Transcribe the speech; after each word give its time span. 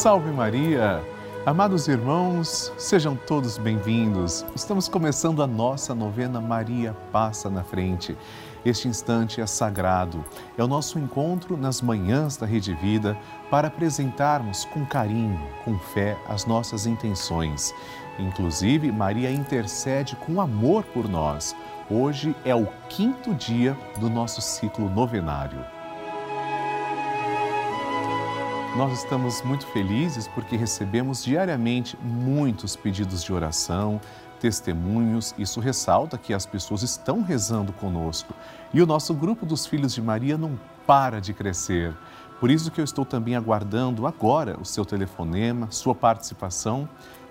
Salve 0.00 0.30
Maria! 0.30 1.04
Amados 1.44 1.86
irmãos, 1.86 2.72
sejam 2.78 3.14
todos 3.14 3.58
bem-vindos. 3.58 4.46
Estamos 4.56 4.88
começando 4.88 5.42
a 5.42 5.46
nossa 5.46 5.94
novena 5.94 6.40
Maria 6.40 6.96
Passa 7.12 7.50
na 7.50 7.62
Frente. 7.62 8.16
Este 8.64 8.88
instante 8.88 9.42
é 9.42 9.46
sagrado, 9.46 10.24
é 10.56 10.64
o 10.64 10.66
nosso 10.66 10.98
encontro 10.98 11.54
nas 11.54 11.82
manhãs 11.82 12.38
da 12.38 12.46
Rede 12.46 12.72
Vida 12.76 13.14
para 13.50 13.68
apresentarmos 13.68 14.64
com 14.64 14.86
carinho, 14.86 15.38
com 15.66 15.78
fé, 15.78 16.16
as 16.26 16.46
nossas 16.46 16.86
intenções. 16.86 17.74
Inclusive, 18.18 18.90
Maria 18.90 19.30
intercede 19.30 20.16
com 20.16 20.40
amor 20.40 20.82
por 20.82 21.06
nós. 21.10 21.54
Hoje 21.90 22.34
é 22.42 22.54
o 22.54 22.66
quinto 22.88 23.34
dia 23.34 23.76
do 23.98 24.08
nosso 24.08 24.40
ciclo 24.40 24.88
novenário. 24.88 25.62
Nós 28.76 28.92
estamos 28.92 29.42
muito 29.42 29.66
felizes 29.66 30.28
porque 30.28 30.56
recebemos 30.56 31.24
diariamente 31.24 31.98
muitos 32.00 32.76
pedidos 32.76 33.22
de 33.24 33.32
oração, 33.32 34.00
testemunhos. 34.38 35.34
Isso 35.36 35.58
ressalta 35.58 36.16
que 36.16 36.32
as 36.32 36.46
pessoas 36.46 36.82
estão 36.82 37.20
rezando 37.20 37.72
conosco. 37.72 38.32
E 38.72 38.80
o 38.80 38.86
nosso 38.86 39.12
grupo 39.12 39.44
dos 39.44 39.66
Filhos 39.66 39.92
de 39.92 40.00
Maria 40.00 40.38
não 40.38 40.58
para 40.86 41.20
de 41.20 41.34
crescer. 41.34 41.92
Por 42.38 42.48
isso 42.48 42.70
que 42.70 42.80
eu 42.80 42.84
estou 42.84 43.04
também 43.04 43.34
aguardando 43.34 44.06
agora 44.06 44.56
o 44.60 44.64
seu 44.64 44.84
telefonema, 44.84 45.68
sua 45.72 45.94
participação. 45.94 46.88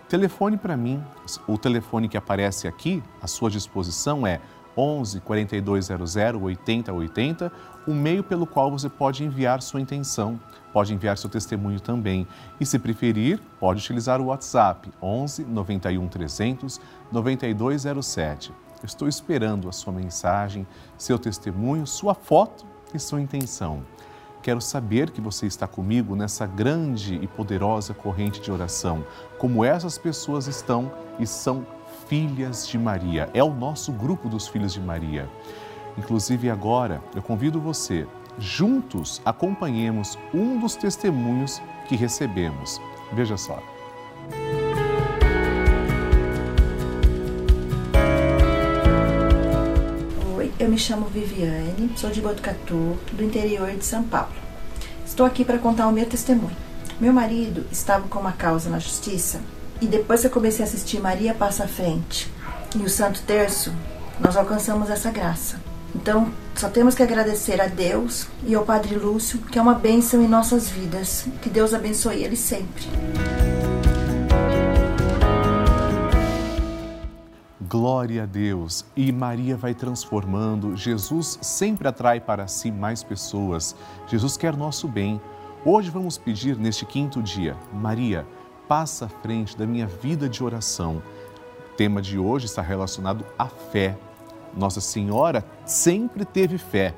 Telefone 0.10 0.58
para 0.58 0.76
mim. 0.76 1.02
O 1.48 1.58
telefone 1.58 2.10
que 2.10 2.18
aparece 2.18 2.68
aqui 2.68 3.02
à 3.22 3.28
sua 3.28 3.50
disposição 3.50 4.28
é 4.28 4.42
11 4.80 5.20
4200 5.20 6.16
8080, 6.42 7.52
o 7.86 7.94
meio 7.94 8.24
pelo 8.24 8.48
qual 8.48 8.72
você 8.72 8.88
pode 8.88 9.24
enviar 9.26 9.62
sua 9.62 9.82
intenção, 9.82 10.40
pode 10.72 10.94
enviar 10.94 11.18
seu 11.18 11.30
testemunho 11.30 11.82
também. 11.82 12.26
E 12.60 12.66
se 12.66 12.80
preferir, 12.80 13.42
pode 13.60 13.82
utilizar 13.82 14.22
o 14.22 14.28
WhatsApp 14.28 14.90
11 15.02 15.44
91 15.44 16.08
300 16.08 16.80
9207. 17.12 18.54
estou 18.84 19.08
esperando 19.08 19.68
a 19.68 19.74
sua 19.74 19.92
mensagem, 19.92 20.66
seu 20.98 21.20
testemunho, 21.20 21.86
sua 21.86 22.14
foto 22.14 22.66
e 22.94 23.00
sua 23.00 23.20
intenção. 23.20 23.84
Quero 24.42 24.62
saber 24.62 25.12
que 25.12 25.20
você 25.20 25.46
está 25.46 25.68
comigo 25.68 26.16
nessa 26.16 26.46
grande 26.46 27.16
e 27.16 27.28
poderosa 27.28 27.94
corrente 27.94 28.40
de 28.40 28.50
oração, 28.50 29.06
como 29.38 29.66
essas 29.66 29.98
pessoas 29.98 30.48
estão 30.48 30.90
e 31.20 31.28
são 31.28 31.66
Filhas 32.08 32.68
de 32.68 32.78
Maria. 32.78 33.30
É 33.34 33.44
o 33.44 33.54
nosso 33.54 33.92
grupo 33.92 34.30
dos 34.30 34.48
Filhos 34.48 34.74
de 34.74 34.80
Maria. 34.80 35.30
Inclusive 35.98 36.50
agora, 36.50 37.02
eu 37.16 37.22
convido 37.22 37.60
você, 37.60 38.08
juntos 38.38 39.22
acompanhemos 39.26 40.18
um 40.34 40.60
dos 40.60 40.76
testemunhos 40.76 41.62
que 41.88 41.96
recebemos. 41.96 42.80
Veja 43.12 43.36
só. 43.38 43.62
Oi, 50.38 50.54
eu 50.60 50.70
me 50.70 50.78
chamo 50.78 51.06
Viviane, 51.08 51.92
sou 51.96 52.10
de 52.10 52.22
Botucatu, 52.22 52.98
do 53.12 53.24
interior 53.24 53.72
de 53.72 53.84
São 53.84 54.04
Paulo. 54.04 54.34
Estou 55.06 55.26
aqui 55.26 55.44
para 55.44 55.58
contar 55.58 55.88
o 55.88 55.92
meu 55.92 56.06
testemunho. 56.06 56.56
Meu 57.00 57.12
marido 57.12 57.66
estava 57.72 58.08
com 58.08 58.20
uma 58.20 58.32
causa 58.32 58.70
na 58.70 58.80
justiça 58.80 59.42
e 59.82 59.88
depois 59.88 60.24
eu 60.24 60.30
comecei 60.30 60.64
a 60.64 60.68
assistir 60.68 61.00
Maria 61.00 61.34
Passa 61.34 61.64
à 61.64 61.68
Frente 61.68 62.32
e 62.76 62.80
o 62.80 62.90
Santo 62.90 63.22
Terço, 63.22 63.74
nós 64.20 64.36
alcançamos 64.36 64.90
essa 64.90 65.10
graça. 65.10 65.60
Então, 65.96 66.32
só 66.54 66.70
temos 66.70 66.94
que 66.94 67.02
agradecer 67.02 67.60
a 67.60 67.68
Deus 67.68 68.28
e 68.46 68.54
ao 68.54 68.64
Padre 68.64 68.96
Lúcio, 68.96 69.40
que 69.40 69.58
é 69.58 69.62
uma 69.62 69.74
bênção 69.74 70.22
em 70.22 70.28
nossas 70.28 70.70
vidas. 70.70 71.28
Que 71.42 71.50
Deus 71.50 71.74
abençoe 71.74 72.24
ele 72.24 72.36
sempre. 72.36 72.86
Glória 77.68 78.24
a 78.24 78.26
Deus! 78.26 78.86
E 78.96 79.12
Maria 79.12 79.56
vai 79.56 79.74
transformando. 79.74 80.76
Jesus 80.76 81.40
sempre 81.42 81.88
atrai 81.88 82.20
para 82.20 82.48
si 82.48 82.72
mais 82.72 83.04
pessoas. 83.04 83.76
Jesus 84.08 84.38
quer 84.38 84.56
nosso 84.56 84.88
bem. 84.88 85.20
Hoje 85.66 85.90
vamos 85.90 86.18
pedir 86.18 86.58
neste 86.58 86.86
quinto 86.86 87.22
dia, 87.22 87.56
Maria, 87.74 88.26
passa 88.70 89.06
à 89.06 89.10
frente 89.10 89.58
da 89.58 89.66
minha 89.66 89.88
vida 89.88 90.30
de 90.30 90.44
oração. 90.44 91.02
O 91.72 91.76
tema 91.76 92.00
de 92.04 92.20
hoje 92.20 92.46
está 92.46 92.62
relacionado 92.62 93.26
à 93.38 93.48
fé. 93.48 93.98
Nossa 94.56 94.80
Senhora 94.80 95.44
sempre 95.66 96.24
teve 96.24 96.60
fé. 96.60 96.94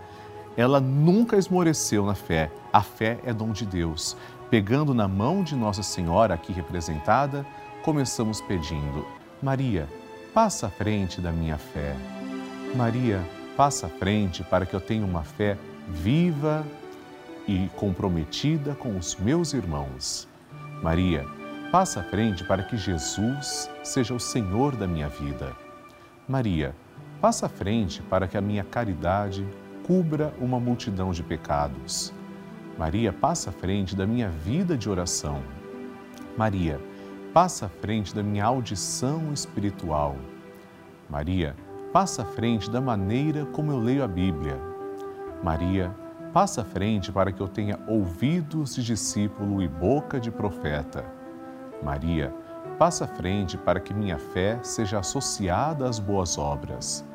Ela 0.57 0.81
nunca 0.81 1.37
esmoreceu 1.37 2.05
na 2.05 2.13
fé. 2.13 2.51
A 2.73 2.81
fé 2.81 3.19
é 3.23 3.33
dom 3.33 3.53
de 3.53 3.65
Deus. 3.65 4.17
Pegando 4.49 4.93
na 4.93 5.07
mão 5.07 5.43
de 5.43 5.55
Nossa 5.55 5.81
Senhora, 5.81 6.33
aqui 6.33 6.51
representada, 6.51 7.45
começamos 7.83 8.41
pedindo: 8.41 9.07
Maria, 9.41 9.87
passa 10.33 10.67
à 10.67 10.69
frente 10.69 11.21
da 11.21 11.31
minha 11.31 11.57
fé. 11.57 11.95
Maria, 12.75 13.25
passa 13.55 13.87
à 13.87 13.89
frente 13.89 14.43
para 14.43 14.65
que 14.65 14.73
eu 14.73 14.81
tenha 14.81 15.05
uma 15.05 15.23
fé 15.23 15.57
viva 15.87 16.65
e 17.47 17.69
comprometida 17.77 18.75
com 18.75 18.97
os 18.97 19.15
meus 19.15 19.53
irmãos. 19.53 20.27
Maria, 20.83 21.25
Passa 21.71 22.01
à 22.01 22.03
frente 22.03 22.43
para 22.43 22.63
que 22.63 22.75
Jesus 22.75 23.71
seja 23.81 24.13
o 24.13 24.19
Senhor 24.19 24.75
da 24.75 24.85
minha 24.85 25.07
vida. 25.07 25.55
Maria, 26.27 26.75
passa 27.21 27.45
à 27.45 27.49
frente 27.49 28.01
para 28.01 28.27
que 28.27 28.37
a 28.37 28.41
minha 28.41 28.65
caridade 28.65 29.47
cubra 29.87 30.33
uma 30.37 30.59
multidão 30.59 31.11
de 31.11 31.23
pecados. 31.23 32.11
Maria, 32.77 33.13
passa 33.13 33.51
à 33.51 33.53
frente 33.53 33.95
da 33.95 34.05
minha 34.05 34.27
vida 34.27 34.77
de 34.77 34.89
oração. 34.89 35.41
Maria, 36.37 36.77
passa 37.33 37.67
à 37.67 37.69
frente 37.69 38.13
da 38.13 38.21
minha 38.21 38.43
audição 38.43 39.31
espiritual. 39.31 40.17
Maria, 41.09 41.55
passa 41.93 42.23
à 42.23 42.25
frente 42.25 42.69
da 42.69 42.81
maneira 42.81 43.45
como 43.45 43.71
eu 43.71 43.79
leio 43.79 44.03
a 44.03 44.09
Bíblia. 44.09 44.59
Maria, 45.41 45.95
passa 46.33 46.63
à 46.63 46.65
frente 46.65 47.13
para 47.13 47.31
que 47.31 47.39
eu 47.39 47.47
tenha 47.47 47.79
ouvidos 47.87 48.75
de 48.75 48.83
discípulo 48.83 49.63
e 49.63 49.69
boca 49.69 50.19
de 50.19 50.29
profeta. 50.29 51.20
Maria, 51.83 52.33
passa 52.77 53.05
à 53.05 53.07
frente 53.07 53.57
para 53.57 53.79
que 53.79 53.93
minha 53.93 54.17
fé 54.17 54.59
seja 54.63 54.99
associada 54.99 55.87
às 55.87 55.99
boas 55.99 56.37
obras. 56.37 57.05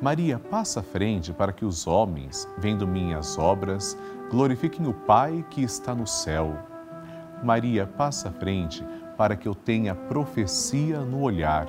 Maria, 0.00 0.38
passa 0.38 0.80
à 0.80 0.82
frente 0.82 1.32
para 1.32 1.52
que 1.52 1.64
os 1.64 1.86
homens, 1.86 2.48
vendo 2.56 2.86
minhas 2.86 3.36
obras, 3.36 3.98
glorifiquem 4.30 4.86
o 4.86 4.94
Pai 4.94 5.44
que 5.50 5.62
está 5.62 5.94
no 5.94 6.06
céu. 6.06 6.56
Maria, 7.42 7.86
passa 7.86 8.28
à 8.28 8.32
frente 8.32 8.84
para 9.16 9.34
que 9.34 9.48
eu 9.48 9.54
tenha 9.54 9.94
profecia 9.94 11.00
no 11.00 11.22
olhar. 11.22 11.66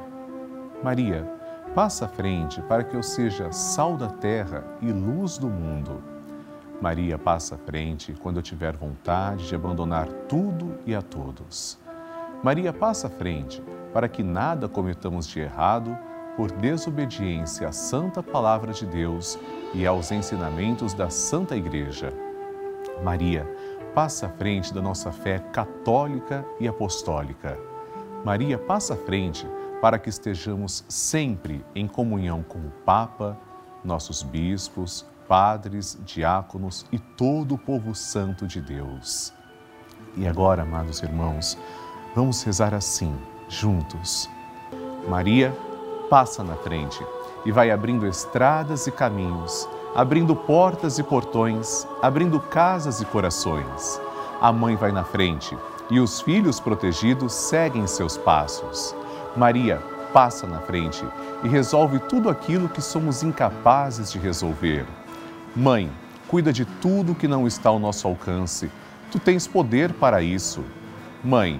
Maria, 0.84 1.28
passa 1.74 2.06
à 2.06 2.08
frente 2.08 2.62
para 2.64 2.84
que 2.84 2.96
eu 2.96 3.02
seja 3.02 3.52
sal 3.52 3.98
da 3.98 4.10
terra 4.10 4.64
e 4.82 4.92
luz 4.92 5.38
do 5.38 5.50
mundo. 5.50 6.04
Maria, 6.80 7.18
passa 7.18 7.56
à 7.56 7.58
frente 7.58 8.14
quando 8.14 8.38
eu 8.38 8.44
tiver 8.44 8.76
vontade 8.78 9.48
de 9.48 9.56
abandonar 9.56 10.08
tudo 10.28 10.78
e 10.86 10.94
a 10.94 11.02
todos. 11.02 11.80
Maria 12.42 12.72
passa 12.72 13.08
à 13.08 13.10
frente 13.10 13.62
para 13.94 14.08
que 14.08 14.24
nada 14.24 14.70
cometamos 14.70 15.28
de 15.28 15.41
errado 15.41 15.97
por 16.38 16.50
desobediência 16.52 17.68
à 17.68 17.72
santa 17.74 18.24
palavra 18.24 18.72
de 18.72 18.86
Deus 18.86 19.38
e 19.74 19.86
aos 19.86 20.09
ensinamentos 20.09 20.94
da 20.94 21.09
Santa 21.09 21.56
Igreja. 21.58 22.14
Maria 23.03 23.46
passa 23.94 24.28
à 24.28 24.30
frente 24.30 24.74
da 24.74 24.82
nossa 24.82 25.12
fé 25.12 25.40
católica 25.52 26.46
e 26.62 26.68
apostólica. 26.68 27.59
Maria 28.24 28.58
passa 28.58 28.94
à 28.94 28.97
frente 28.97 29.46
para 29.82 30.00
que 30.00 30.09
estejamos 30.09 30.85
sempre 30.88 31.66
em 31.76 31.88
comunhão 31.88 32.42
com 32.42 32.59
o 32.59 32.72
Papa, 32.85 33.38
nossos 33.84 34.24
bispos, 34.24 35.06
padres, 35.28 36.00
diáconos 36.06 36.85
e 36.90 37.00
todo 37.00 37.56
o 37.56 37.58
povo 37.58 37.94
santo 37.94 38.47
de 38.47 38.62
Deus. 38.62 39.34
E 40.16 40.28
agora, 40.28 40.64
amados 40.64 41.03
irmãos, 41.03 41.58
Vamos 42.16 42.41
rezar 42.44 42.73
assim, 42.73 43.16
juntos. 43.47 44.29
Maria 45.08 45.56
passa 46.09 46.44
na 46.44 46.56
frente 46.56 47.06
e 47.46 47.52
vai 47.52 47.70
abrindo 47.70 48.08
estradas 48.08 48.88
e 48.88 48.91
caminhos, 48.91 49.70
abrindo 49.96 50.35
portas 50.35 50.97
e 50.97 51.03
portões, 51.03 51.88
abrindo 52.02 52.40
casas 52.40 53.00
e 53.00 53.06
corações. 53.06 54.02
A 54.41 54.52
mãe 54.52 54.76
vai 54.76 54.91
na 54.91 55.03
frente 55.03 55.56
e 55.90 56.00
os 56.00 56.20
filhos 56.22 56.59
protegidos 56.59 57.34
seguem 57.34 57.85
seus 57.85 58.17
passos. 58.17 58.96
Maria 59.38 59.82
passa 60.11 60.47
na 60.47 60.59
frente 60.59 61.06
e 61.44 61.47
resolve 61.47 62.00
tudo 62.00 62.29
aquilo 62.29 62.70
que 62.70 62.82
somos 62.82 63.22
incapazes 63.22 64.11
de 64.11 64.17
resolver. 64.17 64.85
Mãe, 65.56 65.91
cuida 66.28 66.52
de 66.52 66.66
tudo 66.66 67.14
que 67.16 67.28
não 67.28 67.46
está 67.46 67.70
ao 67.70 67.79
nosso 67.79 68.08
alcance. 68.08 68.72
Tu 69.11 69.20
tens 69.20 69.47
poder 69.47 69.94
para 69.94 70.22
isso. 70.22 70.64
Mãe, 71.23 71.59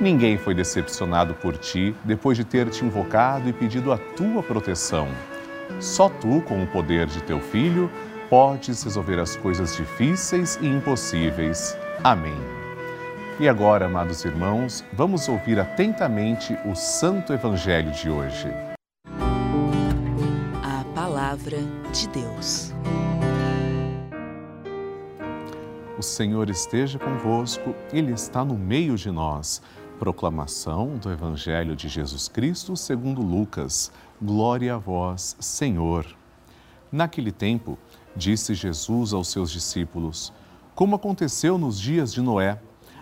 Ninguém 0.00 0.38
foi 0.38 0.54
decepcionado 0.54 1.34
por 1.34 1.56
ti 1.56 1.92
depois 2.04 2.36
de 2.36 2.44
ter 2.44 2.68
te 2.70 2.84
invocado 2.84 3.48
e 3.48 3.52
pedido 3.52 3.92
a 3.92 3.98
tua 3.98 4.42
proteção. 4.44 5.08
Só 5.80 6.08
tu, 6.08 6.40
com 6.42 6.62
o 6.62 6.66
poder 6.68 7.06
de 7.06 7.20
teu 7.24 7.40
filho, 7.40 7.90
podes 8.30 8.82
resolver 8.84 9.18
as 9.18 9.34
coisas 9.34 9.76
difíceis 9.76 10.56
e 10.62 10.68
impossíveis. 10.68 11.76
Amém. 12.04 12.36
E 13.40 13.48
agora, 13.48 13.86
amados 13.86 14.24
irmãos, 14.24 14.84
vamos 14.92 15.28
ouvir 15.28 15.58
atentamente 15.58 16.56
o 16.64 16.76
Santo 16.76 17.32
Evangelho 17.32 17.90
de 17.90 18.08
hoje. 18.08 18.48
A 20.62 20.84
Palavra 20.94 21.58
de 21.92 22.08
Deus. 22.08 22.72
O 25.98 26.02
Senhor 26.02 26.48
esteja 26.48 26.96
convosco, 26.96 27.74
Ele 27.92 28.12
está 28.12 28.44
no 28.44 28.56
meio 28.56 28.94
de 28.94 29.10
nós. 29.10 29.60
Proclamação 29.98 30.96
do 30.96 31.10
Evangelho 31.10 31.74
de 31.74 31.88
Jesus 31.88 32.28
Cristo 32.28 32.76
segundo 32.76 33.20
Lucas. 33.20 33.90
Glória 34.22 34.76
a 34.76 34.78
vós, 34.78 35.36
Senhor. 35.40 36.06
Naquele 36.92 37.32
tempo, 37.32 37.76
disse 38.14 38.54
Jesus 38.54 39.12
aos 39.12 39.26
seus 39.26 39.50
discípulos: 39.50 40.32
Como 40.72 40.94
aconteceu 40.94 41.58
nos 41.58 41.80
dias 41.80 42.12
de 42.12 42.22
Noé, 42.22 42.60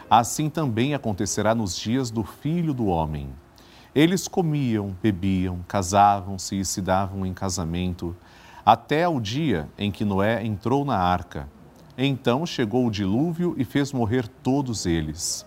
assim 0.09 0.49
também 0.49 0.95
acontecerá 0.95 1.55
nos 1.55 1.77
dias 1.77 2.11
do 2.11 2.25
filho 2.25 2.73
do 2.73 2.87
homem. 2.87 3.29
Eles 3.95 4.27
comiam, 4.27 4.97
bebiam, 5.03 5.63
casavam-se 5.69 6.59
e 6.59 6.65
se 6.65 6.81
davam 6.81 7.27
em 7.27 7.35
casamento, 7.35 8.17
até 8.65 9.07
o 9.07 9.21
dia 9.21 9.69
em 9.77 9.91
que 9.91 10.03
Noé 10.03 10.43
entrou 10.43 10.83
na 10.83 10.97
arca. 10.97 11.47
Então 11.99 12.47
chegou 12.47 12.87
o 12.87 12.91
dilúvio 12.91 13.55
e 13.59 13.67
fez 13.67 13.93
morrer 13.93 14.27
todos 14.27 14.87
eles. 14.87 15.45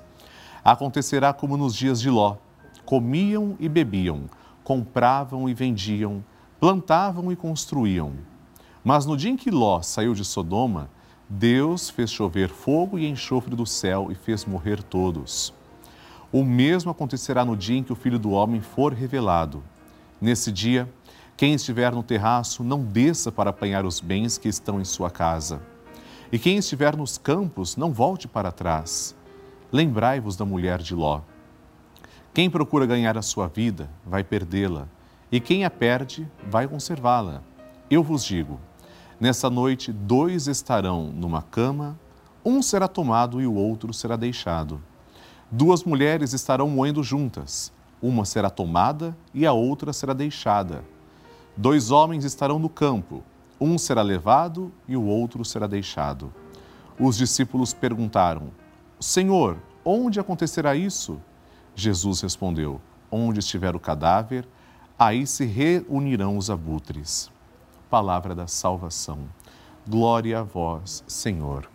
Acontecerá 0.63 1.33
como 1.33 1.57
nos 1.57 1.75
dias 1.75 2.01
de 2.01 2.09
Ló: 2.09 2.37
comiam 2.85 3.55
e 3.59 3.69
bebiam, 3.69 4.29
compravam 4.63 5.47
e 5.47 5.53
vendiam, 5.53 6.23
plantavam 6.59 7.31
e 7.31 7.35
construíam. 7.35 8.13
Mas 8.83 9.05
no 9.05 9.15
dia 9.15 9.31
em 9.31 9.37
que 9.37 9.51
Ló 9.51 9.81
saiu 9.81 10.13
de 10.13 10.25
Sodoma, 10.25 10.89
Deus 11.29 11.89
fez 11.89 12.09
chover 12.11 12.49
fogo 12.49 12.97
e 12.97 13.07
enxofre 13.07 13.55
do 13.55 13.65
céu 13.65 14.07
e 14.11 14.15
fez 14.15 14.45
morrer 14.45 14.81
todos. 14.81 15.53
O 16.31 16.43
mesmo 16.43 16.91
acontecerá 16.91 17.45
no 17.45 17.55
dia 17.55 17.77
em 17.77 17.83
que 17.83 17.93
o 17.93 17.95
Filho 17.95 18.19
do 18.19 18.31
Homem 18.31 18.61
for 18.61 18.93
revelado. 18.93 19.63
Nesse 20.19 20.51
dia, 20.51 20.91
quem 21.37 21.53
estiver 21.53 21.93
no 21.93 22.03
terraço, 22.03 22.63
não 22.63 22.83
desça 22.83 23.31
para 23.31 23.51
apanhar 23.51 23.85
os 23.85 23.99
bens 23.99 24.37
que 24.37 24.49
estão 24.49 24.81
em 24.81 24.83
sua 24.83 25.09
casa. 25.09 25.61
E 26.31 26.37
quem 26.37 26.57
estiver 26.57 26.95
nos 26.95 27.17
campos, 27.17 27.77
não 27.77 27.91
volte 27.91 28.27
para 28.27 28.51
trás. 28.51 29.15
Lembrai-vos 29.71 30.35
da 30.35 30.43
mulher 30.45 30.79
de 30.79 30.95
Ló. 30.95 31.21
Quem 32.33 32.49
procura 32.49 32.87
ganhar 32.87 33.17
a 33.17 33.21
sua 33.21 33.47
vida, 33.47 33.87
vai 34.03 34.23
perdê-la, 34.23 34.87
e 35.31 35.39
quem 35.39 35.63
a 35.63 35.69
perde, 35.69 36.27
vai 36.49 36.67
conservá-la. 36.67 37.43
Eu 37.89 38.01
vos 38.01 38.25
digo: 38.25 38.59
Nessa 39.19 39.47
noite, 39.47 39.91
dois 39.91 40.47
estarão 40.47 41.11
numa 41.11 41.43
cama, 41.43 41.99
um 42.43 42.63
será 42.63 42.87
tomado 42.87 43.39
e 43.39 43.45
o 43.45 43.53
outro 43.53 43.93
será 43.93 44.15
deixado. 44.15 44.81
Duas 45.51 45.83
mulheres 45.83 46.33
estarão 46.33 46.67
moendo 46.67 47.03
juntas, 47.03 47.71
uma 48.01 48.25
será 48.25 48.49
tomada 48.49 49.15
e 49.35 49.45
a 49.45 49.53
outra 49.53 49.93
será 49.93 50.13
deixada. 50.13 50.83
Dois 51.55 51.91
homens 51.91 52.23
estarão 52.23 52.57
no 52.57 52.69
campo, 52.69 53.23
um 53.61 53.77
será 53.77 54.01
levado 54.01 54.71
e 54.87 54.97
o 54.97 55.03
outro 55.03 55.45
será 55.45 55.67
deixado. 55.67 56.33
Os 56.99 57.17
discípulos 57.17 57.71
perguntaram: 57.71 58.51
Senhor, 58.99 59.57
onde 59.83 60.19
acontecerá 60.19 60.75
isso? 60.75 61.21
Jesus 61.75 62.21
respondeu: 62.21 62.81
Onde 63.11 63.39
estiver 63.39 63.75
o 63.75 63.79
cadáver, 63.79 64.47
aí 64.97 65.25
se 65.25 65.45
reunirão 65.45 66.37
os 66.37 66.49
abutres 66.49 67.31
palavra 67.89 68.35
da 68.35 68.47
salvação. 68.47 69.27
Glória 69.87 70.39
a 70.39 70.43
vós, 70.43 71.03
Senhor. 71.07 71.67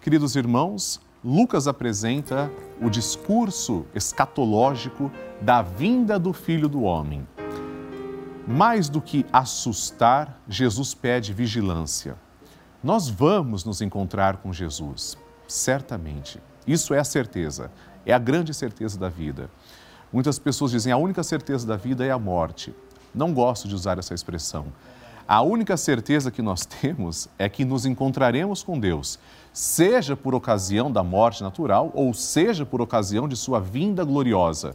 Queridos 0.00 0.34
irmãos, 0.34 1.00
Lucas 1.22 1.68
apresenta 1.68 2.50
o 2.80 2.88
discurso 2.88 3.84
escatológico 3.94 5.10
da 5.40 5.60
vinda 5.60 6.18
do 6.18 6.32
Filho 6.32 6.68
do 6.68 6.82
Homem. 6.82 7.26
Mais 8.46 8.88
do 8.88 9.02
que 9.02 9.26
assustar, 9.30 10.40
Jesus 10.48 10.94
pede 10.94 11.34
vigilância. 11.34 12.16
Nós 12.82 13.08
vamos 13.08 13.64
nos 13.64 13.82
encontrar 13.82 14.38
com 14.38 14.52
Jesus, 14.52 15.18
certamente. 15.48 16.40
Isso 16.66 16.94
é 16.94 17.00
a 17.00 17.04
certeza, 17.04 17.70
é 18.06 18.12
a 18.12 18.18
grande 18.18 18.54
certeza 18.54 18.98
da 18.98 19.08
vida. 19.08 19.50
Muitas 20.12 20.38
pessoas 20.38 20.70
dizem 20.70 20.92
a 20.92 20.96
única 20.96 21.22
certeza 21.22 21.66
da 21.66 21.76
vida 21.76 22.04
é 22.04 22.10
a 22.10 22.18
morte. 22.18 22.74
Não 23.14 23.34
gosto 23.34 23.66
de 23.66 23.74
usar 23.74 23.98
essa 23.98 24.14
expressão. 24.14 24.66
A 25.26 25.42
única 25.42 25.76
certeza 25.76 26.30
que 26.30 26.40
nós 26.40 26.64
temos 26.80 27.28
é 27.38 27.48
que 27.48 27.64
nos 27.64 27.84
encontraremos 27.84 28.62
com 28.62 28.78
Deus, 28.78 29.18
seja 29.52 30.16
por 30.16 30.34
ocasião 30.34 30.90
da 30.90 31.02
morte 31.02 31.42
natural 31.42 31.90
ou 31.94 32.14
seja 32.14 32.64
por 32.64 32.80
ocasião 32.80 33.28
de 33.28 33.36
sua 33.36 33.60
vinda 33.60 34.04
gloriosa. 34.04 34.74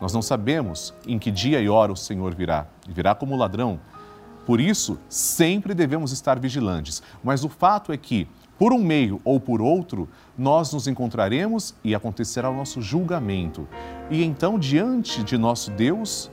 Nós 0.00 0.12
não 0.12 0.22
sabemos 0.22 0.94
em 1.06 1.18
que 1.18 1.30
dia 1.30 1.60
e 1.60 1.68
hora 1.68 1.92
o 1.92 1.96
Senhor 1.96 2.34
virá, 2.34 2.66
virá 2.88 3.14
como 3.14 3.36
ladrão. 3.36 3.80
Por 4.46 4.60
isso, 4.60 4.98
sempre 5.08 5.74
devemos 5.74 6.12
estar 6.12 6.38
vigilantes. 6.38 7.02
Mas 7.22 7.44
o 7.44 7.48
fato 7.48 7.92
é 7.92 7.96
que, 7.96 8.26
por 8.60 8.74
um 8.74 8.84
meio 8.84 9.22
ou 9.24 9.40
por 9.40 9.62
outro, 9.62 10.06
nós 10.36 10.70
nos 10.70 10.86
encontraremos 10.86 11.74
e 11.82 11.94
acontecerá 11.94 12.50
o 12.50 12.54
nosso 12.54 12.82
julgamento. 12.82 13.66
E 14.10 14.22
então, 14.22 14.58
diante 14.58 15.24
de 15.24 15.38
nosso 15.38 15.70
Deus, 15.70 16.30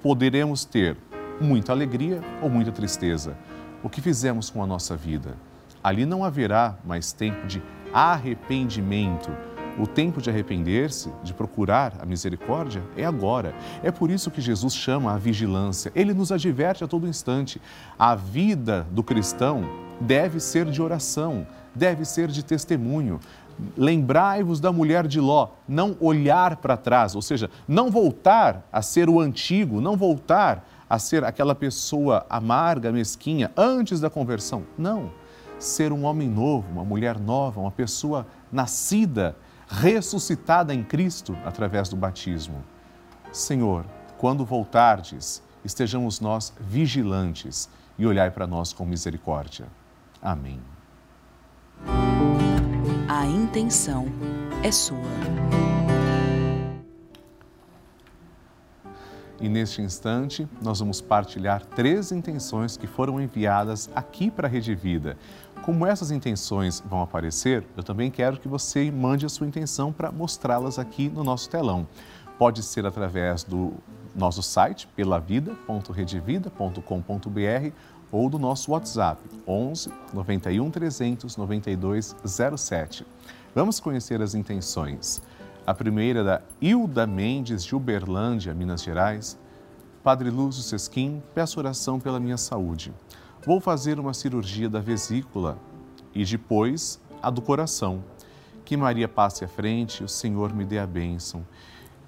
poderemos 0.00 0.64
ter 0.64 0.96
muita 1.40 1.72
alegria 1.72 2.20
ou 2.40 2.48
muita 2.48 2.70
tristeza. 2.70 3.36
O 3.82 3.88
que 3.88 4.00
fizemos 4.00 4.50
com 4.50 4.62
a 4.62 4.68
nossa 4.68 4.96
vida? 4.96 5.36
Ali 5.82 6.06
não 6.06 6.22
haverá 6.22 6.78
mais 6.84 7.12
tempo 7.12 7.44
de 7.48 7.60
arrependimento. 7.92 9.28
O 9.80 9.86
tempo 9.86 10.22
de 10.22 10.30
arrepender-se, 10.30 11.10
de 11.24 11.34
procurar 11.34 11.94
a 12.00 12.06
misericórdia, 12.06 12.84
é 12.96 13.04
agora. 13.04 13.52
É 13.82 13.90
por 13.90 14.12
isso 14.12 14.30
que 14.30 14.40
Jesus 14.40 14.76
chama 14.76 15.12
a 15.12 15.18
vigilância. 15.18 15.90
Ele 15.96 16.14
nos 16.14 16.30
adverte 16.30 16.84
a 16.84 16.86
todo 16.86 17.08
instante. 17.08 17.60
A 17.98 18.14
vida 18.14 18.86
do 18.92 19.02
cristão 19.02 19.87
deve 20.00 20.40
ser 20.40 20.66
de 20.66 20.80
oração, 20.80 21.46
deve 21.74 22.04
ser 22.04 22.28
de 22.28 22.42
testemunho. 22.42 23.20
Lembrai-vos 23.76 24.60
da 24.60 24.70
mulher 24.70 25.06
de 25.06 25.20
Ló, 25.20 25.48
não 25.66 25.96
olhar 26.00 26.56
para 26.56 26.76
trás, 26.76 27.14
ou 27.14 27.22
seja, 27.22 27.50
não 27.66 27.90
voltar 27.90 28.66
a 28.72 28.80
ser 28.82 29.08
o 29.08 29.20
antigo, 29.20 29.80
não 29.80 29.96
voltar 29.96 30.64
a 30.88 30.98
ser 30.98 31.24
aquela 31.24 31.54
pessoa 31.54 32.24
amarga, 32.30 32.92
mesquinha 32.92 33.50
antes 33.56 34.00
da 34.00 34.08
conversão. 34.08 34.64
Não. 34.76 35.10
Ser 35.58 35.92
um 35.92 36.04
homem 36.04 36.28
novo, 36.28 36.70
uma 36.70 36.84
mulher 36.84 37.18
nova, 37.18 37.60
uma 37.60 37.70
pessoa 37.70 38.26
nascida, 38.50 39.36
ressuscitada 39.68 40.72
em 40.72 40.84
Cristo 40.84 41.36
através 41.44 41.88
do 41.88 41.96
batismo. 41.96 42.62
Senhor, 43.32 43.84
quando 44.16 44.44
voltardes, 44.44 45.42
estejamos 45.64 46.20
nós 46.20 46.54
vigilantes 46.60 47.68
e 47.98 48.06
olhai 48.06 48.30
para 48.30 48.46
nós 48.46 48.72
com 48.72 48.86
misericórdia. 48.86 49.66
Amém. 50.22 50.60
A 53.08 53.26
intenção 53.26 54.06
é 54.62 54.70
sua. 54.70 54.98
E 59.40 59.48
neste 59.48 59.80
instante, 59.80 60.48
nós 60.60 60.80
vamos 60.80 61.00
partilhar 61.00 61.64
três 61.64 62.10
intenções 62.10 62.76
que 62.76 62.88
foram 62.88 63.20
enviadas 63.20 63.88
aqui 63.94 64.28
para 64.30 64.48
a 64.48 64.50
Rede 64.50 64.74
Vida. 64.74 65.16
Como 65.62 65.86
essas 65.86 66.10
intenções 66.10 66.82
vão 66.84 67.02
aparecer, 67.02 67.64
eu 67.76 67.84
também 67.84 68.10
quero 68.10 68.40
que 68.40 68.48
você 68.48 68.90
mande 68.90 69.24
a 69.24 69.28
sua 69.28 69.46
intenção 69.46 69.92
para 69.92 70.10
mostrá-las 70.10 70.76
aqui 70.78 71.08
no 71.08 71.22
nosso 71.22 71.48
telão. 71.48 71.86
Pode 72.36 72.64
ser 72.64 72.84
através 72.84 73.44
do 73.44 73.74
nosso 74.14 74.42
site, 74.42 74.88
pelavida.redevida.com.br 74.96 77.72
ou 78.10 78.28
do 78.30 78.38
nosso 78.38 78.72
WhatsApp, 78.72 79.22
11 79.46 79.90
91 80.12 80.70
300 80.70 81.36
9207. 81.36 83.06
Vamos 83.54 83.80
conhecer 83.80 84.22
as 84.22 84.34
intenções. 84.34 85.22
A 85.66 85.74
primeira 85.74 86.20
é 86.20 86.24
da 86.24 86.42
Hilda 86.62 87.06
Mendes, 87.06 87.62
de 87.64 87.74
Uberlândia, 87.74 88.54
Minas 88.54 88.82
Gerais. 88.82 89.38
Padre 90.02 90.30
Lúcio 90.30 90.62
Sesquim, 90.62 91.22
peço 91.34 91.58
oração 91.58 92.00
pela 92.00 92.18
minha 92.18 92.38
saúde. 92.38 92.92
Vou 93.44 93.60
fazer 93.60 94.00
uma 94.00 94.14
cirurgia 94.14 94.68
da 94.68 94.80
vesícula 94.80 95.58
e 96.14 96.24
depois 96.24 97.00
a 97.22 97.30
do 97.30 97.42
coração. 97.42 98.02
Que 98.64 98.76
Maria 98.76 99.08
passe 99.08 99.44
à 99.44 99.48
frente, 99.48 100.02
o 100.02 100.08
Senhor 100.08 100.54
me 100.54 100.64
dê 100.64 100.78
a 100.78 100.86
bênção. 100.86 101.44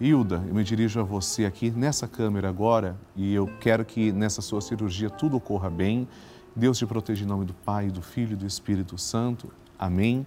Hilda, 0.00 0.42
eu 0.48 0.54
me 0.54 0.64
dirijo 0.64 0.98
a 0.98 1.02
você 1.02 1.44
aqui 1.44 1.70
nessa 1.70 2.08
câmera 2.08 2.48
agora 2.48 2.98
e 3.14 3.34
eu 3.34 3.46
quero 3.60 3.84
que 3.84 4.10
nessa 4.10 4.40
sua 4.40 4.62
cirurgia 4.62 5.10
tudo 5.10 5.36
ocorra 5.36 5.68
bem. 5.68 6.08
Deus 6.56 6.78
te 6.78 6.86
proteja 6.86 7.22
em 7.22 7.28
nome 7.28 7.44
do 7.44 7.52
Pai, 7.52 7.90
do 7.90 8.00
Filho 8.00 8.32
e 8.32 8.36
do 8.36 8.46
Espírito 8.46 8.96
Santo. 8.96 9.52
Amém. 9.78 10.26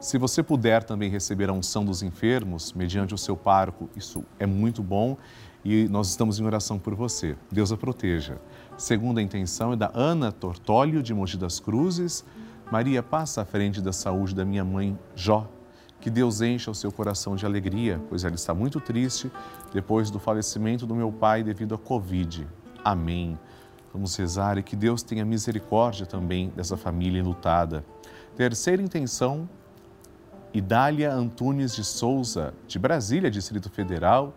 Se 0.00 0.16
você 0.16 0.42
puder 0.42 0.84
também 0.84 1.10
receber 1.10 1.50
a 1.50 1.52
unção 1.52 1.84
dos 1.84 2.02
enfermos, 2.02 2.72
mediante 2.72 3.12
o 3.12 3.18
seu 3.18 3.36
pároco, 3.36 3.90
isso 3.94 4.24
é 4.38 4.46
muito 4.46 4.82
bom 4.82 5.18
e 5.62 5.86
nós 5.90 6.08
estamos 6.08 6.40
em 6.40 6.46
oração 6.46 6.78
por 6.78 6.94
você. 6.94 7.36
Deus 7.52 7.70
a 7.70 7.76
proteja. 7.76 8.40
Segunda 8.78 9.20
intenção 9.20 9.74
é 9.74 9.76
da 9.76 9.90
Ana 9.92 10.32
Tortólio, 10.32 11.02
de 11.02 11.12
Mogi 11.12 11.36
das 11.36 11.60
Cruzes. 11.60 12.24
Maria, 12.72 13.02
passa 13.02 13.42
à 13.42 13.44
frente 13.44 13.82
da 13.82 13.92
saúde 13.92 14.34
da 14.34 14.46
minha 14.46 14.64
mãe 14.64 14.98
Jó. 15.14 15.46
Que 16.00 16.08
Deus 16.08 16.40
encha 16.40 16.70
o 16.70 16.74
seu 16.74 16.90
coração 16.90 17.36
de 17.36 17.44
alegria, 17.44 18.00
pois 18.08 18.24
ela 18.24 18.34
está 18.34 18.54
muito 18.54 18.80
triste 18.80 19.30
depois 19.72 20.10
do 20.10 20.18
falecimento 20.18 20.86
do 20.86 20.94
meu 20.94 21.12
pai 21.12 21.42
devido 21.42 21.74
à 21.74 21.78
Covid. 21.78 22.46
Amém. 22.82 23.38
Vamos 23.92 24.16
rezar 24.16 24.56
e 24.56 24.62
que 24.62 24.74
Deus 24.76 25.02
tenha 25.02 25.24
misericórdia 25.24 26.06
também 26.06 26.50
dessa 26.56 26.76
família 26.76 27.20
enlutada. 27.20 27.84
Terceira 28.36 28.80
intenção, 28.80 29.48
Idália 30.54 31.12
Antunes 31.12 31.74
de 31.74 31.84
Souza, 31.84 32.54
de 32.66 32.78
Brasília, 32.78 33.30
Distrito 33.30 33.68
Federal. 33.68 34.32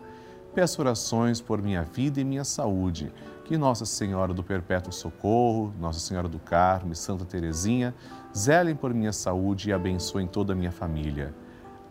Peço 0.54 0.80
orações 0.80 1.40
por 1.40 1.62
minha 1.62 1.82
vida 1.82 2.20
e 2.20 2.24
minha 2.24 2.44
saúde. 2.44 3.12
Que 3.44 3.56
Nossa 3.56 3.86
Senhora 3.86 4.34
do 4.34 4.42
Perpétuo 4.42 4.92
Socorro, 4.92 5.72
Nossa 5.80 5.98
Senhora 5.98 6.28
do 6.28 6.38
Carmo 6.38 6.92
e 6.92 6.96
Santa 6.96 7.24
Teresinha 7.24 7.94
zelem 8.36 8.74
por 8.74 8.92
minha 8.92 9.12
saúde 9.12 9.70
e 9.70 9.72
abençoem 9.72 10.26
toda 10.26 10.52
a 10.52 10.56
minha 10.56 10.72
família. 10.72 11.34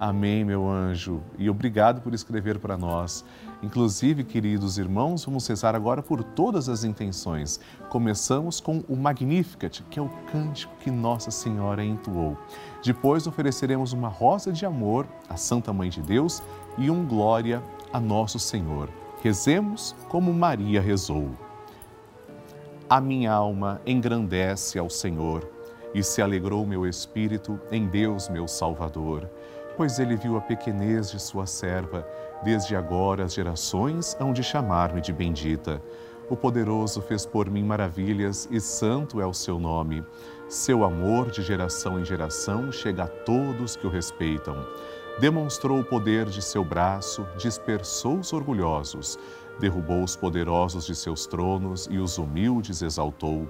Amém, 0.05 0.43
meu 0.43 0.67
anjo, 0.67 1.21
e 1.37 1.49
obrigado 1.49 2.01
por 2.01 2.13
escrever 2.13 2.59
para 2.59 2.77
nós. 2.77 3.23
Inclusive, 3.61 4.25
queridos 4.25 4.77
irmãos, 4.77 5.23
vamos 5.23 5.47
rezar 5.47 5.75
agora 5.77 6.03
por 6.03 6.21
todas 6.21 6.67
as 6.67 6.83
intenções. 6.83 7.57
Começamos 7.87 8.59
com 8.59 8.83
o 8.89 8.97
Magnificat, 8.97 9.81
que 9.89 9.97
é 9.97 10.01
o 10.01 10.09
cântico 10.29 10.75
que 10.81 10.91
Nossa 10.91 11.31
Senhora 11.31 11.85
entoou. 11.85 12.37
Depois 12.83 13.27
ofereceremos 13.27 13.93
uma 13.93 14.09
rosa 14.09 14.51
de 14.51 14.65
amor 14.65 15.07
à 15.29 15.37
Santa 15.37 15.71
Mãe 15.71 15.89
de 15.89 16.01
Deus 16.01 16.43
e 16.77 16.91
um 16.91 17.07
glória 17.07 17.63
a 17.93 17.97
nosso 17.97 18.37
Senhor. 18.37 18.89
Rezemos 19.21 19.95
como 20.09 20.33
Maria 20.33 20.81
rezou. 20.81 21.29
A 22.89 22.99
minha 22.99 23.31
alma 23.31 23.79
engrandece 23.85 24.77
ao 24.77 24.89
Senhor 24.89 25.49
e 25.95 26.03
se 26.03 26.21
alegrou 26.21 26.67
meu 26.67 26.85
espírito 26.85 27.57
em 27.71 27.87
Deus, 27.87 28.27
meu 28.27 28.49
Salvador 28.49 29.29
pois 29.75 29.99
ele 29.99 30.15
viu 30.15 30.37
a 30.37 30.41
pequenez 30.41 31.11
de 31.11 31.19
sua 31.19 31.45
serva. 31.45 32.07
Desde 32.43 32.75
agora 32.75 33.25
as 33.25 33.33
gerações 33.33 34.15
hão 34.19 34.33
de 34.33 34.43
chamar-me 34.43 35.01
de 35.01 35.13
bendita. 35.13 35.81
O 36.29 36.37
poderoso 36.37 37.01
fez 37.01 37.25
por 37.25 37.49
mim 37.49 37.63
maravilhas 37.63 38.47
e 38.49 38.59
santo 38.59 39.19
é 39.19 39.25
o 39.25 39.33
seu 39.33 39.59
nome. 39.59 40.03
Seu 40.47 40.83
amor 40.83 41.29
de 41.29 41.41
geração 41.41 41.99
em 41.99 42.05
geração 42.05 42.71
chega 42.71 43.03
a 43.03 43.07
todos 43.07 43.75
que 43.75 43.85
o 43.85 43.89
respeitam. 43.89 44.55
Demonstrou 45.19 45.79
o 45.79 45.85
poder 45.85 46.25
de 46.25 46.41
seu 46.41 46.63
braço, 46.63 47.27
dispersou 47.37 48.17
os 48.17 48.33
orgulhosos, 48.33 49.19
derrubou 49.59 50.03
os 50.03 50.15
poderosos 50.15 50.85
de 50.85 50.95
seus 50.95 51.27
tronos 51.27 51.87
e 51.91 51.97
os 51.97 52.17
humildes 52.17 52.81
exaltou. 52.81 53.47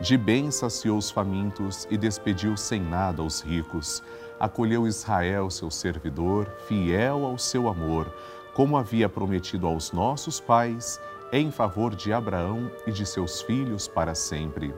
De 0.00 0.16
bem 0.16 0.50
saciou 0.50 0.96
os 0.96 1.10
famintos 1.10 1.86
e 1.90 1.96
despediu 1.96 2.56
sem 2.56 2.80
nada 2.80 3.22
os 3.22 3.40
ricos 3.40 4.02
acolheu 4.42 4.88
Israel, 4.88 5.48
seu 5.50 5.70
servidor, 5.70 6.50
fiel 6.66 7.24
ao 7.24 7.38
seu 7.38 7.68
amor, 7.68 8.12
como 8.54 8.76
havia 8.76 9.08
prometido 9.08 9.68
aos 9.68 9.92
nossos 9.92 10.40
pais, 10.40 11.00
em 11.32 11.52
favor 11.52 11.94
de 11.94 12.12
Abraão 12.12 12.68
e 12.84 12.90
de 12.90 13.06
seus 13.06 13.40
filhos 13.40 13.86
para 13.86 14.16
sempre. 14.16 14.74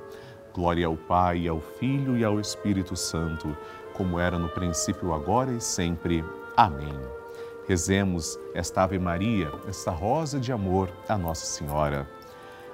Glória 0.52 0.86
ao 0.86 0.98
Pai, 0.98 1.48
ao 1.48 1.62
Filho 1.62 2.14
e 2.14 2.22
ao 2.22 2.38
Espírito 2.38 2.94
Santo, 2.94 3.56
como 3.94 4.20
era 4.20 4.38
no 4.38 4.50
princípio, 4.50 5.14
agora 5.14 5.50
e 5.50 5.60
sempre. 5.62 6.22
Amém. 6.54 7.00
Rezemos 7.66 8.38
esta 8.52 8.82
Ave 8.82 8.98
Maria, 8.98 9.50
esta 9.66 9.90
rosa 9.90 10.38
de 10.38 10.52
amor 10.52 10.90
a 11.08 11.16
Nossa 11.16 11.46
Senhora. 11.46 12.06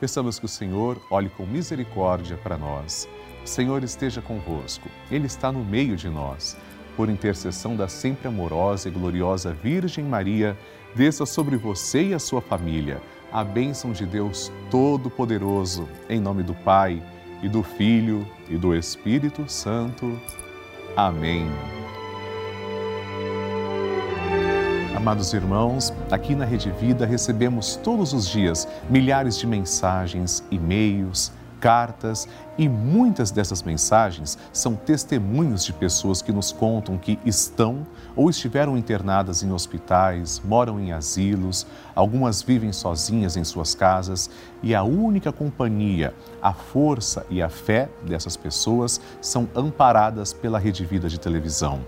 Peçamos 0.00 0.38
que 0.38 0.44
o 0.44 0.48
Senhor 0.48 1.00
olhe 1.10 1.28
com 1.28 1.44
misericórdia 1.44 2.36
para 2.36 2.56
nós. 2.56 3.08
Senhor 3.44 3.82
esteja 3.82 4.20
convosco, 4.20 4.88
Ele 5.10 5.26
está 5.26 5.50
no 5.50 5.64
meio 5.64 5.96
de 5.96 6.08
nós. 6.08 6.56
Por 6.96 7.08
intercessão 7.08 7.76
da 7.76 7.88
sempre 7.88 8.28
amorosa 8.28 8.88
e 8.88 8.92
gloriosa 8.92 9.52
Virgem 9.52 10.04
Maria, 10.04 10.56
desça 10.94 11.24
sobre 11.24 11.56
você 11.56 12.08
e 12.08 12.14
a 12.14 12.18
sua 12.18 12.40
família 12.40 13.00
a 13.32 13.44
bênção 13.44 13.92
de 13.92 14.06
Deus 14.06 14.50
Todo-Poderoso, 14.70 15.88
em 16.08 16.20
nome 16.20 16.42
do 16.42 16.54
Pai, 16.54 17.02
e 17.42 17.48
do 17.48 17.62
Filho, 17.62 18.26
e 18.48 18.56
do 18.56 18.74
Espírito 18.74 19.48
Santo. 19.48 20.18
Amém. 20.96 21.46
Amados 25.08 25.32
irmãos, 25.32 25.90
aqui 26.10 26.34
na 26.34 26.44
Rede 26.44 26.70
Vida 26.70 27.06
recebemos 27.06 27.76
todos 27.76 28.12
os 28.12 28.28
dias 28.28 28.68
milhares 28.90 29.38
de 29.38 29.46
mensagens, 29.46 30.44
e-mails, 30.50 31.32
cartas 31.60 32.28
e 32.56 32.68
muitas 32.68 33.30
dessas 33.30 33.62
mensagens 33.62 34.36
são 34.52 34.74
testemunhos 34.74 35.64
de 35.64 35.72
pessoas 35.72 36.20
que 36.20 36.32
nos 36.32 36.50
contam 36.50 36.98
que 36.98 37.18
estão 37.24 37.86
ou 38.16 38.28
estiveram 38.28 38.76
internadas 38.76 39.42
em 39.42 39.52
hospitais, 39.52 40.42
moram 40.44 40.80
em 40.80 40.92
asilos, 40.92 41.66
algumas 41.94 42.42
vivem 42.42 42.72
sozinhas 42.72 43.36
em 43.36 43.44
suas 43.44 43.74
casas 43.74 44.28
e 44.62 44.74
a 44.74 44.82
única 44.82 45.32
companhia, 45.32 46.12
a 46.42 46.52
força 46.52 47.24
e 47.30 47.40
a 47.40 47.48
fé 47.48 47.88
dessas 48.02 48.36
pessoas 48.36 49.00
são 49.20 49.48
amparadas 49.54 50.32
pela 50.32 50.58
Rede 50.58 50.84
Vida 50.84 51.08
de 51.08 51.18
televisão. 51.18 51.80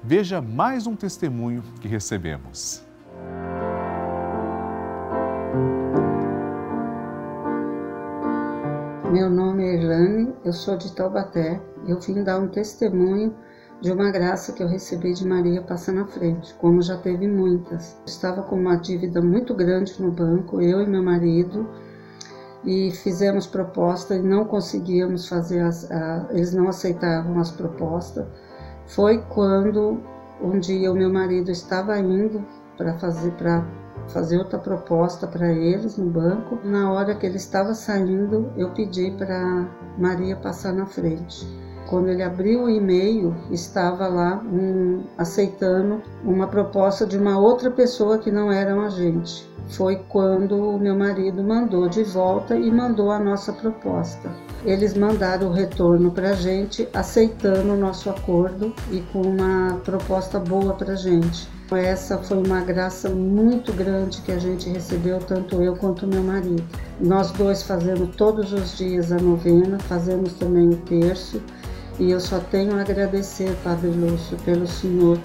Veja 0.00 0.40
mais 0.40 0.86
um 0.86 0.94
testemunho 0.94 1.60
que 1.80 1.88
recebemos. 1.88 2.84
Meu 9.10 9.28
nome 9.28 9.64
é 9.64 9.82
Elane, 9.82 10.32
eu 10.44 10.52
sou 10.52 10.76
de 10.76 10.94
Taubaté. 10.94 11.60
Eu 11.88 11.98
vim 11.98 12.22
dar 12.22 12.38
um 12.38 12.46
testemunho 12.46 13.34
de 13.80 13.92
uma 13.92 14.10
graça 14.10 14.52
que 14.52 14.62
eu 14.62 14.68
recebi 14.68 15.12
de 15.12 15.26
Maria 15.26 15.60
passar 15.62 15.92
na 15.92 16.06
frente, 16.06 16.54
como 16.54 16.80
já 16.80 16.96
teve 16.96 17.28
muitas. 17.28 17.96
estava 18.06 18.42
com 18.42 18.56
uma 18.56 18.76
dívida 18.76 19.20
muito 19.20 19.54
grande 19.54 20.00
no 20.00 20.10
banco, 20.10 20.60
eu 20.60 20.80
e 20.80 20.86
meu 20.86 21.02
marido, 21.02 21.68
e 22.64 22.90
fizemos 22.90 23.46
proposta 23.46 24.16
e 24.16 24.22
não 24.22 24.44
conseguíamos 24.44 25.28
fazer 25.28 25.60
as, 25.60 25.90
a, 25.90 26.26
eles 26.30 26.52
não 26.54 26.68
aceitavam 26.68 27.38
as 27.38 27.50
propostas. 27.50 28.26
Foi 28.86 29.18
quando 29.28 30.00
um 30.40 30.58
dia 30.58 30.90
o 30.90 30.94
meu 30.94 31.12
marido 31.12 31.50
estava 31.50 31.98
indo 31.98 32.44
para 32.76 32.98
fazer 32.98 33.32
para 33.32 33.64
fazer 34.08 34.38
outra 34.38 34.58
proposta 34.58 35.26
para 35.26 35.52
eles 35.52 35.96
no 35.96 36.10
banco. 36.10 36.58
Na 36.64 36.92
hora 36.92 37.14
que 37.14 37.26
ele 37.26 37.36
estava 37.36 37.74
saindo, 37.74 38.52
eu 38.56 38.70
pedi 38.70 39.10
para 39.12 39.68
Maria 39.98 40.36
passar 40.36 40.72
na 40.72 40.86
frente. 40.86 41.46
Quando 41.88 42.08
ele 42.08 42.22
abriu 42.22 42.64
o 42.64 42.70
e-mail, 42.70 43.34
estava 43.50 44.08
lá 44.08 44.42
um, 44.44 45.04
aceitando 45.16 46.02
uma 46.24 46.48
proposta 46.48 47.06
de 47.06 47.16
uma 47.16 47.38
outra 47.38 47.70
pessoa 47.70 48.18
que 48.18 48.30
não 48.30 48.50
era 48.50 48.74
um 48.74 48.80
agente. 48.80 49.48
Foi 49.68 49.96
quando 50.08 50.56
o 50.56 50.78
meu 50.78 50.96
marido 50.96 51.42
mandou 51.42 51.88
de 51.88 52.02
volta 52.04 52.56
e 52.56 52.70
mandou 52.70 53.10
a 53.10 53.18
nossa 53.18 53.52
proposta. 53.52 54.30
Eles 54.64 54.94
mandaram 54.94 55.48
o 55.48 55.52
retorno 55.52 56.10
para 56.10 56.30
a 56.30 56.34
gente, 56.34 56.88
aceitando 56.92 57.72
o 57.72 57.76
nosso 57.76 58.10
acordo 58.10 58.72
e 58.90 59.00
com 59.12 59.22
uma 59.22 59.80
proposta 59.84 60.38
boa 60.40 60.74
para 60.74 60.92
a 60.92 60.96
gente. 60.96 61.48
Essa 61.72 62.18
foi 62.18 62.38
uma 62.38 62.60
graça 62.60 63.08
muito 63.08 63.72
grande 63.72 64.22
que 64.22 64.30
a 64.30 64.38
gente 64.38 64.68
recebeu, 64.70 65.18
tanto 65.18 65.60
eu 65.60 65.76
quanto 65.76 66.06
meu 66.06 66.22
marido. 66.22 66.62
Nós 67.00 67.32
dois 67.32 67.64
fazemos 67.64 68.14
todos 68.14 68.52
os 68.52 68.78
dias 68.78 69.10
a 69.10 69.16
novena, 69.16 69.78
fazemos 69.80 70.32
também 70.34 70.68
o 70.68 70.76
terço, 70.76 71.42
e 71.98 72.10
eu 72.10 72.20
só 72.20 72.38
tenho 72.38 72.76
a 72.76 72.80
agradecer, 72.80 73.56
Padre 73.62 73.90
Lúcio, 73.90 74.36
pelo 74.44 74.66
Senhor 74.66 75.18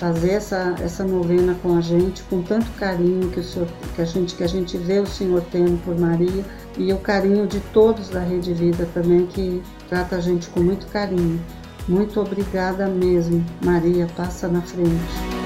fazer 0.00 0.30
essa, 0.30 0.74
essa 0.80 1.04
novena 1.04 1.54
com 1.62 1.76
a 1.76 1.80
gente, 1.82 2.22
com 2.22 2.42
tanto 2.42 2.70
carinho 2.78 3.28
que, 3.30 3.40
o 3.40 3.44
senhor, 3.44 3.68
que, 3.94 4.00
a 4.00 4.04
gente, 4.06 4.34
que 4.34 4.42
a 4.42 4.46
gente 4.46 4.78
vê 4.78 4.98
o 4.98 5.06
Senhor 5.06 5.44
tendo 5.52 5.78
por 5.84 5.96
Maria, 5.98 6.42
e 6.78 6.90
o 6.90 6.96
carinho 6.96 7.46
de 7.46 7.60
todos 7.60 8.08
da 8.08 8.20
Rede 8.20 8.54
Vida 8.54 8.88
também, 8.94 9.26
que 9.26 9.62
trata 9.90 10.16
a 10.16 10.20
gente 10.20 10.48
com 10.48 10.60
muito 10.60 10.86
carinho. 10.86 11.38
Muito 11.86 12.18
obrigada 12.18 12.88
mesmo, 12.88 13.44
Maria, 13.62 14.06
passa 14.16 14.48
na 14.48 14.62
frente. 14.62 15.39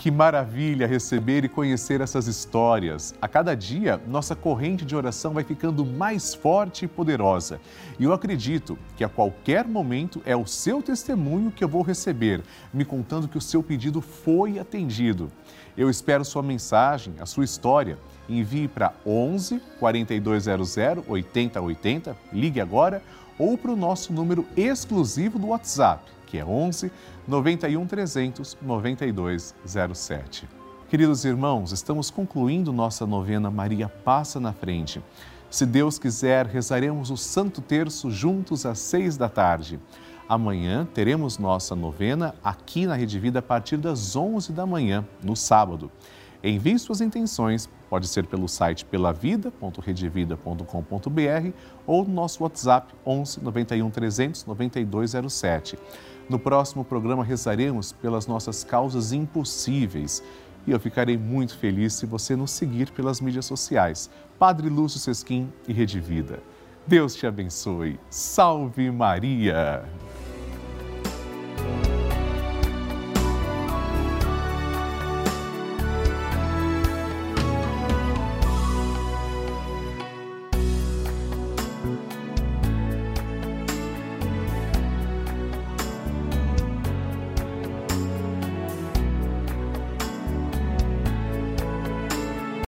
Que 0.00 0.10
maravilha 0.10 0.86
receber 0.86 1.44
e 1.44 1.48
conhecer 1.48 2.00
essas 2.00 2.26
histórias. 2.26 3.14
A 3.20 3.28
cada 3.28 3.54
dia, 3.54 4.00
nossa 4.08 4.34
corrente 4.34 4.82
de 4.82 4.96
oração 4.96 5.34
vai 5.34 5.44
ficando 5.44 5.84
mais 5.84 6.34
forte 6.34 6.86
e 6.86 6.88
poderosa. 6.88 7.60
E 7.98 8.04
eu 8.04 8.14
acredito 8.14 8.78
que 8.96 9.04
a 9.04 9.10
qualquer 9.10 9.68
momento 9.68 10.22
é 10.24 10.34
o 10.34 10.46
seu 10.46 10.82
testemunho 10.82 11.50
que 11.50 11.62
eu 11.62 11.68
vou 11.68 11.82
receber, 11.82 12.42
me 12.72 12.82
contando 12.82 13.28
que 13.28 13.36
o 13.36 13.42
seu 13.42 13.62
pedido 13.62 14.00
foi 14.00 14.58
atendido. 14.58 15.30
Eu 15.76 15.90
espero 15.90 16.24
sua 16.24 16.42
mensagem, 16.42 17.12
a 17.20 17.26
sua 17.26 17.44
história. 17.44 17.98
Envie 18.30 18.68
para 18.68 18.94
11 19.04 19.60
4200 19.78 20.76
8080, 21.08 22.16
ligue 22.32 22.60
agora, 22.60 23.02
ou 23.38 23.58
para 23.58 23.72
o 23.72 23.76
nosso 23.76 24.12
número 24.12 24.46
exclusivo 24.56 25.38
do 25.38 25.48
WhatsApp 25.48 26.20
que 26.30 26.38
é 26.38 26.44
11 26.44 26.92
91 27.26 27.86
300 27.86 28.56
9207. 28.62 30.48
Queridos 30.88 31.24
irmãos, 31.24 31.72
estamos 31.72 32.10
concluindo 32.10 32.72
nossa 32.72 33.04
novena 33.04 33.50
Maria 33.50 33.88
Passa 33.88 34.38
na 34.38 34.52
Frente. 34.52 35.02
Se 35.50 35.66
Deus 35.66 35.98
quiser, 35.98 36.46
rezaremos 36.46 37.10
o 37.10 37.16
Santo 37.16 37.60
Terço 37.60 38.10
juntos 38.10 38.64
às 38.64 38.78
seis 38.78 39.16
da 39.16 39.28
tarde. 39.28 39.80
Amanhã 40.28 40.86
teremos 40.94 41.38
nossa 41.38 41.74
novena 41.74 42.34
aqui 42.42 42.86
na 42.86 42.94
Rede 42.94 43.18
Vida 43.18 43.40
a 43.40 43.42
partir 43.42 43.76
das 43.76 44.14
11 44.14 44.52
da 44.52 44.64
manhã, 44.64 45.04
no 45.24 45.34
sábado. 45.34 45.90
Envie 46.42 46.78
suas 46.78 47.00
intenções, 47.00 47.68
pode 47.90 48.06
ser 48.06 48.24
pelo 48.26 48.48
site 48.48 48.84
pelavida.redevida.com.br 48.84 51.50
ou 51.84 52.04
no 52.04 52.14
nosso 52.14 52.44
WhatsApp 52.44 52.94
11 53.04 53.42
91 53.42 53.90
300 53.90 54.46
9207. 54.46 55.76
No 56.28 56.38
próximo 56.38 56.84
programa 56.84 57.24
rezaremos 57.24 57.90
pelas 57.90 58.28
nossas 58.28 58.62
causas 58.62 59.12
impossíveis. 59.12 60.22
E 60.66 60.70
eu 60.70 60.78
ficarei 60.78 61.16
muito 61.18 61.58
feliz 61.58 61.94
se 61.94 62.06
você 62.06 62.36
nos 62.36 62.52
seguir 62.52 62.92
pelas 62.92 63.20
mídias 63.20 63.46
sociais. 63.46 64.08
Padre 64.38 64.68
Lúcio 64.68 65.00
Sesquim 65.00 65.52
e 65.66 65.72
Rede 65.72 65.98
Vida. 65.98 66.38
Deus 66.86 67.16
te 67.16 67.26
abençoe. 67.26 67.98
Salve 68.08 68.88
Maria! 68.90 69.84